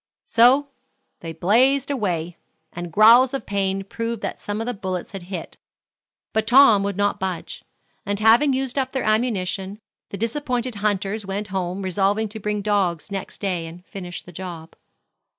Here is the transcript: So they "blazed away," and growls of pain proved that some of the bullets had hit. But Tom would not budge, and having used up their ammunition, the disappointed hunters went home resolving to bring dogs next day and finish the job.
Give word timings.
So 0.25 0.69
they 1.19 1.31
"blazed 1.31 1.91
away," 1.91 2.35
and 2.73 2.91
growls 2.91 3.35
of 3.35 3.45
pain 3.45 3.83
proved 3.83 4.23
that 4.23 4.39
some 4.39 4.59
of 4.59 4.65
the 4.65 4.73
bullets 4.73 5.11
had 5.11 5.21
hit. 5.29 5.57
But 6.33 6.47
Tom 6.47 6.81
would 6.81 6.97
not 6.97 7.19
budge, 7.19 7.63
and 8.03 8.19
having 8.19 8.51
used 8.51 8.79
up 8.79 8.93
their 8.93 9.03
ammunition, 9.05 9.77
the 10.09 10.17
disappointed 10.17 10.73
hunters 10.73 11.23
went 11.23 11.49
home 11.49 11.83
resolving 11.83 12.29
to 12.29 12.39
bring 12.39 12.63
dogs 12.63 13.11
next 13.11 13.37
day 13.41 13.67
and 13.67 13.85
finish 13.85 14.23
the 14.23 14.31
job. 14.31 14.73